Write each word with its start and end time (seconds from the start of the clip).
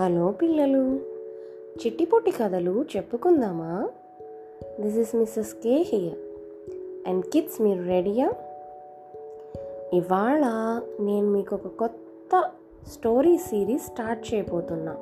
Hello 0.00 0.30
పిల్లలు. 0.30 0.96
చిట్టిపొట్టి 1.82 2.30
కథలు 2.30 2.84
చెప్పుకుందామా? 2.96 3.88
This 4.80 4.96
is 4.96 5.14
Mrs 5.14 5.54
K 5.54 5.84
here 5.88 6.18
and 7.08 7.24
kids 7.24 7.62
మీరు 7.62 7.82
రెడీయా 7.82 8.32
ఇవాళ 9.92 10.44
నేను 11.00 11.30
మీకు 11.30 11.54
ఒక 11.54 11.66
కొత్త 11.66 12.50
స్టోరీ 12.92 13.36
సిరీస్ 13.36 13.82
స్టార్ట్ 13.82 14.34
చేయబోతున్నా. 14.34 14.96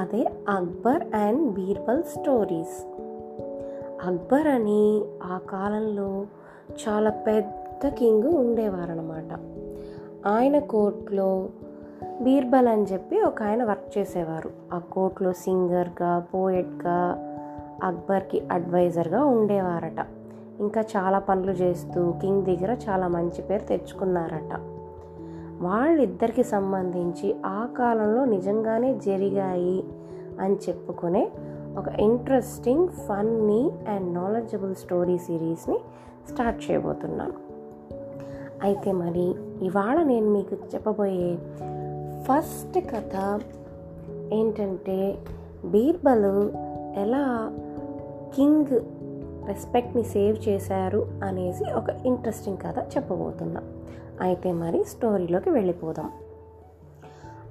అదే 0.00 0.24
అక్బర్ 0.48 1.14
అండ్ 1.14 1.52
బీర్బల్ 1.52 2.02
స్టోరీస్ 2.02 2.84
అక్బర్ 4.06 4.46
అని 4.46 5.02
ఆ 5.22 5.38
కాలంలో 5.38 6.26
చాలా 6.88 7.10
పెద్ద 7.10 7.88
కింగ్ 7.88 8.22
ఉండేవారనమాట 8.22 9.40
ఆయన 10.26 10.58
కోర్టులో 10.58 11.48
బీర్బల్ 12.22 12.68
అని 12.68 12.82
చెప్పి 12.82 13.20
ఒక 13.20 13.42
ఆయన 13.42 13.64
వర్క్ 13.88 13.98
చేసేవారు. 13.98 14.50
ఆ 14.72 14.78
కోర్టులో 14.78 15.32
సింగర్గా 15.32 16.18
పోయెట్గా 16.34 17.16
అక్బర్కి 17.82 18.42
అడ్వైజర్గా 18.52 19.24
ఉండేవారట. 19.24 20.06
ఇంకా 20.60 20.80
చాలా 20.80 21.18
పనులు 21.18 21.50
చేస్తూ 21.50 22.12
కింగ్ 22.20 22.44
దగ్గర 22.44 22.76
చాలా 22.88 23.08
మంచి 23.08 23.42
పేరు 23.42 23.64
తెచ్చుకున్నారట. 23.64 24.54
వాళ్ళిద్దరికి 25.60 26.44
సంబంధించి 26.44 27.36
ఆ 27.46 27.68
కాలంలో 27.78 28.24
నిజంగానే 28.24 28.98
జరిగాయి 29.06 29.84
అని 30.40 30.56
చెప్పుకునే 30.68 31.30
ఒక 31.78 31.88
interesting 31.88 32.88
funny 32.88 33.70
and 33.88 34.14
knowledgeable 34.14 34.74
story 34.74 35.18
సిరీస్ని 35.18 35.78
start 36.32 36.70
చేయబోతున్నాను. 36.70 37.36
అయితే 38.62 38.92
మరి 38.92 39.34
ఇవాళ 39.64 40.02
నేను 40.02 40.30
మీకు 40.30 40.56
చెప్పబోయే 40.74 41.38
ఫస్ట్ 42.28 42.78
కథ 42.78 43.40
ఏంటంటే 44.32 45.18
బీర్బల్ 45.64 46.50
ఎలా 46.98 47.52
కింగ్ 48.34 48.80
రెస్పెక్ట్ని 49.48 50.02
సేవ్ 50.02 50.48
చేశారు 50.48 51.20
అనేసి 51.24 51.72
ఒక 51.72 51.90
ఇంట్రెస్టింగ్ 52.06 52.58
కథ 52.58 52.78
చెప్పబోతున్నా. 52.78 53.62
అయితే 54.20 54.52
మరి 54.52 54.84
స్టోరీలోకి 54.84 55.50
వెళ్ళిపోదాం. 55.50 56.10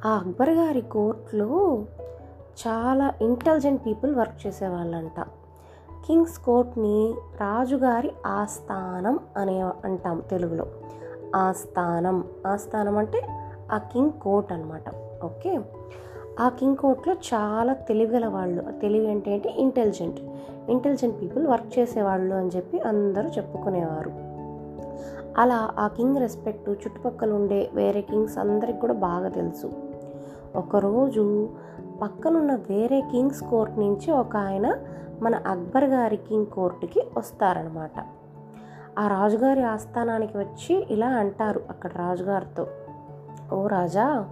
ఆ 0.05 0.09
అక్బర్ 0.09 0.49
గారి 0.49 0.81
కోర్టులో 0.81 1.85
చాలా 2.67 3.13
ఇంటెలిజెంట్ 3.21 3.85
పీపుల్ 3.85 4.15
వర్క్ 4.15 4.47
చేసేవాళ్ళంట. 4.47 5.21
కింగ్స్ 6.07 6.39
కోర్ట్ని 6.39 7.15
రాజుగారి 7.41 8.11
ఆస్థానం 8.25 9.19
అనే 9.37 9.61
అంటాం 9.61 10.23
తెలుగులో. 10.29 10.65
ఆస్థానం. 11.35 12.23
ఆస్థానం 12.47 12.97
అంటే 12.97 13.21
ఆ 13.71 13.77
కింగ్ 13.77 14.11
కోర్ట్ 14.11 14.53
అనమాట 14.53 14.83
ఓకే? 15.23 15.59
ఆ 16.39 16.49
కింగ్ 16.49 16.75
కోర్ట్లో 16.75 17.13
చాలా 17.13 17.73
తెలివిగల 17.73 18.25
వాళ్ళు 18.25 18.63
తెలివి 18.81 19.11
అంటే 19.11 19.31
ఏంటి? 19.31 19.49
ఇంటెలిజెంట్. 19.49 20.19
ఇంటెలిజెంట్ 20.69 21.21
పీపుల్ 21.21 21.47
వర్క్ 21.47 21.79
చేసేవాళ్ళు 21.79 22.35
అని 22.35 22.49
చెప్పి 22.55 22.79
అందరూ 22.79 23.29
చెప్పుకునేవారు. 23.29 24.11
అలా 25.41 25.69
ఆ 25.79 25.87
కింగ్ 25.87 26.17
రెస్పెక్ట్ 26.17 26.69
చుట్టుపక్కల 26.69 27.33
ఉండే 27.33 27.69
వేరే 27.73 28.01
కింగ్స్ 28.01 28.37
అందరికి 28.37 28.79
కూడా 28.79 28.93
బాగా 28.93 29.29
తెలుసు. 29.29 29.71
ఒకరోజు 30.55 31.49
పక్కనున్న 32.01 32.55
వేరే 32.55 33.01
కింగ్స్ 33.01 33.43
కోర్ట్ 33.43 33.79
నుంచి 33.79 34.11
ఒక 34.11 34.37
ఆయన 34.37 34.75
మన 35.21 35.35
అక్బర్ 35.35 35.83
గారి 35.83 36.17
కింగ్ 36.17 36.45
కోర్టుకి 36.45 37.03
వస్తారనమాట 37.17 38.05
ఆ 38.99 39.07
రాజుగారి 39.07 39.63
ఆస్థానానికి 39.63 40.37
వచ్చి 40.37 40.87
ఇలా 40.89 41.07
అంటారు 41.07 41.61
అక్కడ 41.69 41.91
రాజుగారితో. 41.95 42.67
ఓ 43.53 43.67
రాజా 43.67 44.29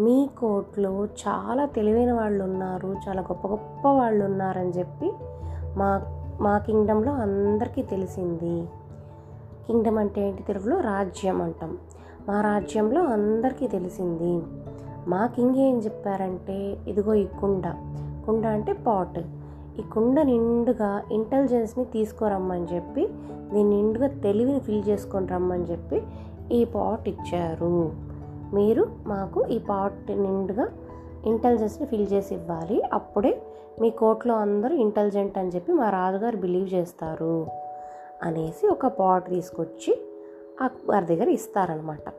మీ 0.00 0.28
కోర్టులో 0.38 1.04
చాలా 1.04 1.66
తెలివైన 1.66 2.12
వాళ్ళు 2.12 2.44
ఉన్నారు 2.44 2.96
చాలా 3.08 3.22
గొప్ప 3.22 3.48
గొప్ప 3.48 3.88
వాళ్ళు 3.88 4.24
ఉన్నారని 4.24 4.70
చెప్పి 4.70 5.12
మా 5.76 6.02
మా 6.40 6.58
కింగ్డంలో 6.58 7.12
అందరికీ 7.12 7.82
తెలిసింది. 7.82 8.66
కింగ్డమ్ 9.66 9.98
అంటే 9.98 10.28
ఏంటి? 10.28 10.42
తెలుగులో 10.42 10.80
రాజ్యం 10.80 11.42
అంటాం. 11.42 11.78
మా 12.28 12.40
రాజ్యంలో 12.40 13.04
అందరికీ 13.04 13.66
తెలిసింది. 13.66 14.46
మా 15.08 15.26
కింగ్ 15.26 15.56
ఏం 15.56 15.78
చెప్పారంటే 15.78 16.76
ఇదిగో 16.88 17.14
ఈ 17.14 17.26
కుండ. 17.26 17.74
కుండ 18.26 18.46
అంటే 18.46 18.72
పాట్. 18.72 19.18
ఈ 19.78 19.82
కుండ 19.82 20.20
నిండుగా 20.20 21.02
ఇంటెలిజెన్స్ని 21.12 21.84
తీసుకురమ్మని 21.84 22.66
చెప్పి 22.74 23.08
దీని 23.52 23.70
నిండుగా 23.70 24.06
తెలివిని 24.06 24.60
ఫిల్ 24.60 24.82
చేసుకొని 24.88 25.26
రమ్మని 25.26 25.64
చెప్పి 25.64 26.02
ఈ 26.52 26.64
పాట్ 26.64 27.08
ఇచ్చారు. 27.08 28.09
మీరు 28.54 28.86
మాకు 29.06 29.44
ఈ 29.44 29.58
పాట్ 29.58 30.10
నిండుగా 30.10 30.68
ఇంటెలిజెన్స్ని 31.26 31.86
ఫిల్ 31.86 32.08
చేసి 32.12 32.34
ఇవ్వాలి. 32.34 32.82
అప్పుడే 32.92 33.42
మీ 33.80 33.90
కోర్టులో 33.90 34.34
అందరూ 34.34 34.74
ఇంటెలిజెంట్ 34.74 35.38
అని 35.38 35.48
చెప్పి 35.48 35.72
మా 35.72 35.90
రాజుగారు 35.90 36.36
బిలీవ్ 36.36 36.74
చేస్తారు 36.74 37.46
అనేసి 38.22 38.68
ఒక 38.68 38.86
పాట్ 38.86 39.28
తీసుకొచ్చి 39.28 40.00
అక్బర్ 40.60 41.04
దగ్గర 41.04 41.28
ఇస్తారనమాట 41.28 42.12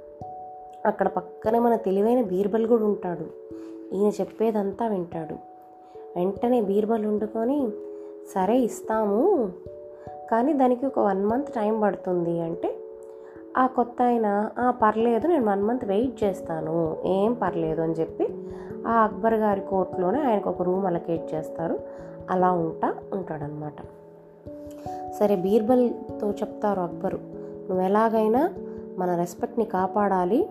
అక్కడ 0.86 1.08
పక్కనే 1.08 1.59
మన 1.59 1.75
తెలివైన 1.75 2.22
బీర్బల్ 2.22 2.68
కూడా 2.68 2.86
ఉంటాడు. 2.86 3.25
ఈయన 3.96 4.09
చెప్పేదంతా 4.09 4.88
వింటాడు. 4.88 5.34
వెంటనే 6.16 6.62
బీర్బల్ 6.62 7.06
వండుకొని 7.06 7.69
సరే 8.36 8.58
ఇస్తాము. 8.58 9.52
కానీ 10.31 10.53
దానికి 10.53 10.86
ఒక 10.86 11.00
వన్ 11.00 11.25
మంత్ 11.25 11.50
టైం 11.50 11.81
పడుతుంది. 11.81 12.42
అంటే 12.42 12.75
ఆ 13.57 13.67
కొత్త 13.67 14.01
ఆయన 14.01 14.51
పర్లేదు 14.69 15.28
నేను 15.28 15.45
వన్ 15.45 15.63
మంత్ 15.63 15.85
వెయిట్ 15.85 16.23
చేస్తాను. 16.23 16.97
ఏం 17.06 17.34
పర్లేదు 17.34 17.81
అని 17.81 17.94
చెప్పి 17.94 18.28
ఆ 18.88 18.91
అక్బర్ 18.91 19.34
గారి 19.34 19.62
కోర్టులోనే 19.62 20.22
ఆయనకు 20.22 20.50
ఒక 20.50 20.62
రూమ్ 20.62 20.85
అలకేట్ 20.85 21.34
చేస్తారు. 21.34 21.79
అలా 22.29 22.51
ఉంటా 22.51 22.95
ఉంటాడనమాట 23.13 23.79
సరే 25.19 25.35
బీర్బల్తో 25.35 26.29
చెప్తారు 26.29 26.81
అక్బరు 26.81 27.19
నువ్వు 27.69 27.81
ఎలాగైనా 27.81 28.50
మన 28.97 29.16
రెస్పెక్ట్ని 29.16 29.66
కాపాడాలి. 29.66 30.50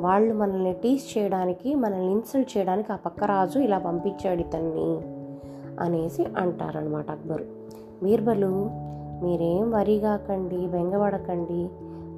వాళ్ళు 0.00 0.34
మనల్ని 0.34 0.72
టీస్ 0.72 1.18
చేయడానికి 1.18 1.74
మనల్ని 1.74 2.12
ఇన్సల్ట్ 2.12 2.58
చేయడానికి 2.58 2.92
ఆ 2.92 2.96
పక్క 2.96 3.24
రాజు 3.24 3.58
ఇలా 3.58 3.78
పంపించాడు 3.78 4.40
ఇతన్ని 4.40 5.00
అనేసి 5.80 6.24
అంటారనమాట 6.24 7.10
అక్బరు. 7.10 7.44
బీర్బలు 8.02 8.70
మీరేం 9.22 9.70
వరి 9.70 9.98
కాకండి 9.98 10.56
బెంగపడకండి. 10.56 11.68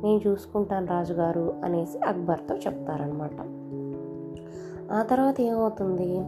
నేను 0.05 0.21
చూసుకుంటాను 0.27 0.87
రాజుగారు 0.87 1.55
అనేసి 1.65 1.99
అక్బర్తో 1.99 2.57
చెప్తారనమాట 2.57 3.69
ఆ 4.93 5.03
తర్వాత 5.03 5.41
ఏమవుతుంది? 5.41 6.19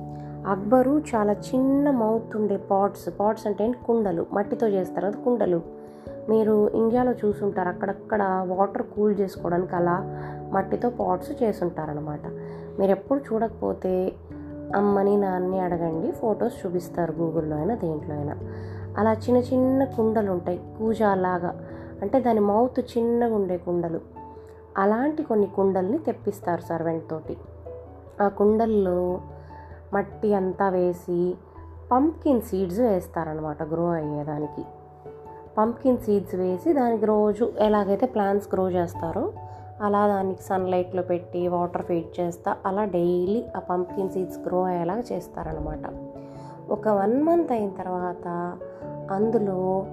అక్బరు 0.46 0.98
చాలా 0.98 1.32
చిన్న 1.32 1.90
మౌత్ 1.90 2.36
ఉండే 2.36 2.56
పాట్స్ 2.56 3.20
పాట్స్ 3.20 3.46
అంటే 3.46 3.74
కుండలు. 3.86 4.26
మట్టితో 4.32 4.68
చేస్తారు 4.68 5.06
అది 5.06 5.16
కుండలు. 5.16 5.62
మీరు 6.28 6.70
ఇండియాలో 6.74 7.12
చూసుంటారు. 7.12 7.68
అక్కడక్కడ 7.68 8.44
వాటర్ 8.46 8.82
కూల్ 8.82 9.20
చేసుకోవడానికి 9.20 9.76
అలా 9.76 9.96
మట్టితో 10.52 10.90
పాట్స్ 10.90 11.42
చేసుంటారనమాట 11.42 12.26
మీరు 12.78 12.90
ఎప్పుడు 12.90 13.20
చూడకపోతే 13.20 14.12
అమ్మని 14.76 15.16
నాన్నని 15.16 15.60
అడగండి. 15.60 16.12
ఫొటోస్ 16.12 16.66
చూపిస్తారు 16.66 17.12
గూగుల్లో 17.12 17.56
అయినా 17.56 17.74
దేంట్లో 17.74 18.14
అయినా. 18.14 18.36
అలా 18.98 19.12
చిన్న 19.12 19.36
చిన్న 19.36 19.84
కుండలు 19.84 20.30
ఉంటాయి. 20.30 20.60
కూజాలాగా 20.78 21.60
అంటే 22.02 22.20
దాని 22.20 22.40
మౌత్ 22.40 22.80
చిన్నగా 22.80 23.34
ఉండే 23.34 23.56
కుండలు. 23.56 24.00
అలాంటి 24.78 25.22
కొన్ని 25.22 25.46
కుండల్ని 25.46 25.98
తెప్పిస్తారు 25.98 26.60
సర్వెంట్ 26.60 27.10
తోటి. 27.10 27.36
ఆ 28.22 28.28
కుండల్లో 28.28 29.20
మట్టి 29.92 30.34
అంతా 30.34 30.68
వేసి 30.68 31.34
పంప్కిన్ 31.92 32.40
సీడ్స్ 32.40 32.80
వేస్తారనమాట 32.80 33.62
గ్రో 33.62 33.88
అయ్యేదానికి. 33.90 34.64
పంప్కిన్ 35.58 35.98
సీడ్స్ 35.98 36.34
వేసి 36.34 36.72
దానికి 36.72 37.04
రోజు 37.04 37.52
ఎలాగైతే 37.58 38.06
ప్లాంట్స్ 38.06 38.48
గ్రో 38.54 38.70
చేస్తారో 38.70 39.32
అలా 39.80 40.08
దానికి 40.08 40.42
సన్లైట్లో 40.42 41.02
పెట్టి 41.02 41.48
వాటర్ 41.48 41.82
ఫీడ్ 41.82 42.20
చేస్తా 42.20 42.56
అలా 42.66 42.84
డైలీ 42.84 43.44
ఆ 43.56 43.58
పంప్కిన్ 43.58 44.10
సీడ్స్ 44.10 44.38
గ్రో 44.38 44.62
అయ్యేలాగా 44.62 45.02
చేస్తారనమాట 45.12 45.92
ఒక 46.70 46.88
వన్ 46.88 47.22
మంత్ 47.22 47.52
అయిన 47.52 47.70
తర్వాత 47.70 48.58
అందులో 49.10 49.86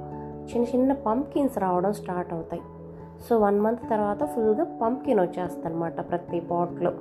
చిన్న 0.49 0.65
చిన్న 0.73 0.91
పంప్కిన్స్ 1.07 1.57
రావడం 1.57 1.93
స్టార్ట్ 1.93 2.31
అవుతాయి. 2.33 2.63
సో 3.25 3.33
వన్ 3.39 3.59
మంత్ 3.61 3.83
తర్వాత 3.91 4.23
ఫుల్గా 4.23 4.65
పంప్కిన్ 4.81 5.19
వచ్చేస్తుంది 5.19 5.67
అనమాట 5.67 6.09
ప్రతి 6.09 6.39
పాట్లో. 6.51 6.91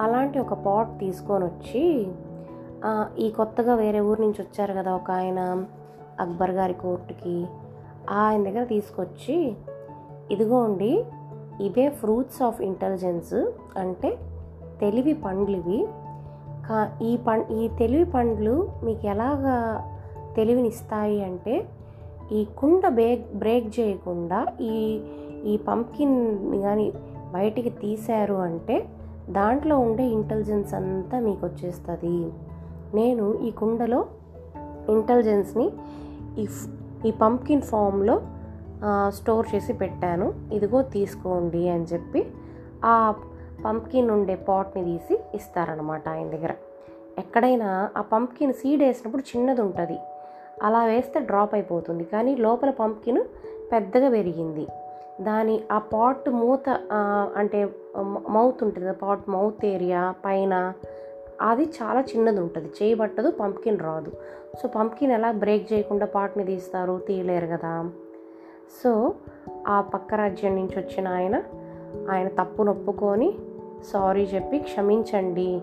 అలాంటి 0.00 0.38
ఒక 0.38 0.54
పాట్ 0.66 0.92
తీసుకొని 1.00 1.44
వచ్చి 1.44 1.84
ఈ 3.24 3.30
కొత్తగా 3.30 3.74
వేరే 3.74 4.00
ఊరు 4.08 4.20
నుంచి 4.22 4.40
వచ్చారు 4.42 4.72
కదా 4.72 4.90
ఒక 4.94 5.10
ఆయన 5.10 5.40
అక్బర్ 6.20 6.50
గారి 6.50 6.74
కోర్టుకి. 6.74 7.36
ఆయన 8.10 8.40
దగ్గర 8.44 8.64
తీసుకొచ్చి 8.64 9.36
ఇదిగోండి 10.30 10.92
ఇవే 11.60 11.86
ఫ్రూట్స్ 12.00 12.40
ఆఫ్ 12.42 12.60
ఇంటెలిజెన్స్ 12.60 13.34
అంటే 13.78 14.10
తెలివి 14.80 15.14
పండ్లు 15.24 15.56
ఇవి. 15.56 15.80
కా 16.68 16.78
ఈ 17.02 17.10
పం 17.26 17.40
ఈ 17.58 17.68
తెలివి 17.78 18.06
పండ్లు 18.10 18.54
మీకు 18.84 19.06
ఎలాగా 19.06 19.56
తెలివినిస్తాయి 20.36 21.24
అంటే 21.24 21.66
ఈ 22.32 22.46
కుండ 22.58 22.88
బ్రేక్ 22.88 23.34
బ్రేక్ 23.34 23.80
చేయకుండా 23.80 24.46
ఈ 24.60 25.00
ఈ 25.44 25.56
పంకిన్ 25.56 26.16
కానీ 26.62 26.92
బయటికి 27.32 27.70
తీశారు 27.70 28.34
అంటే 28.34 28.88
దాంట్లో 29.30 29.78
ఉండే 29.78 30.04
ఇంటెలిజెన్స్ 30.04 30.74
అంతా 30.74 31.20
మీకు 31.20 31.46
వచ్చేస్తుంది 31.46 32.32
నేను 32.94 33.38
ఈ 33.38 33.50
కుండలో 33.50 34.06
ఇంటెలిజెన్స్ని 34.88 35.70
ఈ 36.38 36.46
ఈ 37.06 37.10
పంప్కిన్ 37.10 37.62
ఫామ్లో 37.62 38.20
స్టోర్ 39.08 39.46
చేసి 39.54 39.72
పెట్టాను. 39.72 40.32
ఇదిగో 40.52 40.82
తీసుకోండి 40.82 41.68
అని 41.68 41.84
చెప్పి 41.84 42.26
ఆ 42.84 43.14
పంప్కిన్ 43.64 44.10
ఉండే 44.10 44.34
పాట్ని 44.34 44.84
తీసి 44.84 45.20
ఇస్తారనమాట 45.34 46.08
ఆయన 46.08 46.28
దగ్గర. 46.30 46.52
ఎక్కడైనా 47.18 47.90
ఆ 47.96 48.00
పంప్కిన్ 48.00 48.52
సీడ్ 48.52 48.82
వేసినప్పుడు 48.82 49.22
చిన్నది 49.22 49.60
ఉంటుంది 49.60 49.98
అలా 50.62 50.84
వేస్తే 50.84 51.20
డ్రాప్ 51.20 51.54
అయిపోతుంది. 51.54 52.04
కానీ 52.04 52.36
లోపల 52.36 52.70
పంప్కిన్ 52.70 53.22
పెద్దగా 53.72 54.08
పెరిగింది. 54.08 54.66
దాని 55.20 55.60
ఆ 55.72 55.78
పాట్ 55.78 56.28
మూత 56.30 56.80
అంటే 57.36 57.68
మౌత్ 58.28 58.62
ఉంటుంది 58.62 58.92
పాట్ 58.92 59.30
మౌత్ 59.30 59.66
ఏరియా 59.66 60.14
పైన 60.24 60.72
అది 61.40 61.62
చాలా 61.62 62.00
చిన్నది 62.00 62.40
ఉంటుంది. 62.40 62.68
చేయబట్టదు 62.82 63.30
పంప్కిన్ 63.30 63.78
రాదు. 63.78 64.12
సో 64.62 64.68
పంప్కిన్ 64.68 65.12
ఎలా 65.12 65.30
బ్రేక్ 65.30 65.72
చేయకుండా 65.72 66.06
పాట్ని 66.06 66.44
తీస్తారు 66.44 67.00
తీయలేరు 67.08 67.46
కదా. 67.46 67.90
సో 68.82 69.14
ఆ 69.68 69.80
పక్క 69.80 70.14
రాజ్యం 70.14 70.54
నుంచి 70.56 70.78
వచ్చిన 70.78 71.08
ఆయన 71.08 71.42
ఆయన 72.10 72.28
తప్పు 72.28 72.62
నొప్పుకొని 72.62 73.32
సారీ 73.92 74.22
చెప్పి 74.22 74.58
క్షమించండి. 74.58 75.60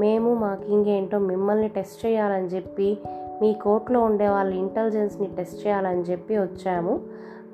మేము 0.00 0.34
మా 0.34 0.54
కింగ్ 0.54 0.86
ఏంటో 0.86 1.18
మిమ్మల్ని 1.18 1.68
టెస్ట్ 1.68 2.06
చేయాలని 2.06 2.46
చెప్పి 2.46 2.98
మీ 3.40 3.52
కోర్టులో 3.52 4.00
ఉండే 4.00 4.28
వాళ్ళ 4.28 4.54
ఇంటెలిజెన్స్ని 4.54 5.26
టెస్ట్ 5.36 5.66
చేయాలని 5.66 6.02
చెప్పి 6.02 6.38
వచ్చాము. 6.38 7.00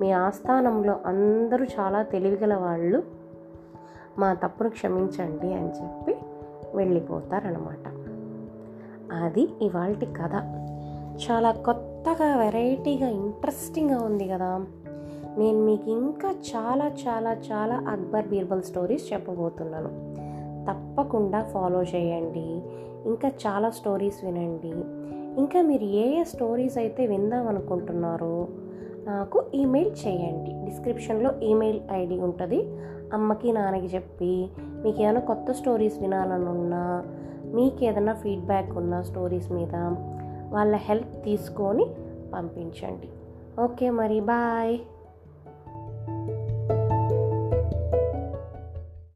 మీ 0.01 0.11
ఆస్థానంలో 0.11 0.99
అందరూ 1.05 1.65
చాలా 1.65 2.03
తెలివిగల 2.03 2.53
వాళ్ళు. 2.53 3.03
మా 4.19 4.33
తప్పును 4.33 4.69
క్షమించండి 4.69 5.53
అని 5.53 5.69
చెప్పి 5.69 6.15
వెళ్ళిపోతారనమాట 6.75 8.03
అది 9.13 9.41
ఇవాళ 9.61 9.93
కథ. 9.93 10.33
చాలా 11.29 11.51
కొత్తగా 11.51 12.37
వెరైటీగా 12.37 13.09
ఇంట్రెస్టింగ్గా 13.09 14.01
ఉంది 14.01 14.27
కదా. 14.27 14.65
నేను 15.37 15.65
మీకు 15.65 15.91
ఇంకా 15.91 16.31
చాలా 16.31 16.87
చాలా 16.87 17.33
చాలా 17.33 17.75
అక్బర్ 17.75 18.27
బీర్బల్ 18.27 18.63
స్టోరీస్ 18.63 19.13
చెప్పబోతున్నాను. 19.13 20.13
తప్పకుండా 20.69 21.43
ఫాలో 21.43 21.83
చేయండి. 21.83 22.61
ఇంకా 23.05 23.27
చాలా 23.27 23.69
స్టోరీస్ 23.69 24.25
వినండి. 24.25 24.73
ఇంకా 25.37 25.61
మీరు 25.61 25.83
ఏ 25.83 26.19
ఏ 26.19 26.23
స్టోరీస్ 26.23 26.77
అయితే 26.77 27.05
విందాం 27.05 27.47
అనుకుంటున్నారో 27.47 28.47
నాకు 29.07 29.43
ఈమెయిల్ 29.53 29.91
చేయండి. 30.07 30.65
డిస్క్రిప్షన్లో 30.65 31.33
ఈమెయిల్ 31.43 31.79
ఐడి 31.91 32.19
ఉంటుంది. 32.19 32.63
అమ్మకి 33.13 33.51
నాన్నకి 33.51 33.85
చెప్పి 33.85 34.49
మీకు 34.83 35.01
ఏమైనా 35.01 35.19
కొత్త 35.19 35.51
స్టోరీస్ 35.51 36.01
వినాలని 36.01 36.45
ఉన్నా 36.45 37.03
మీకు 37.55 37.83
ఏదైనా 37.83 38.13
ఫీడ్బ్యాక్ 38.13 38.77
ఉన్న 38.77 39.01
స్టోరీస్ 39.01 39.51
మీద 39.51 39.75
వాళ్ళ 40.51 40.75
హెల్ప్ 40.75 41.23
తీసుకొని 41.23 41.85
పంపించండి. 42.33 43.09
ఓకే 43.63 43.89
మరి 43.89 44.19
బాయ్ 44.19 44.79